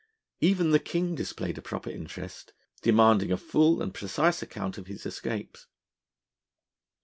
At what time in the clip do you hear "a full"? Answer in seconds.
3.31-3.83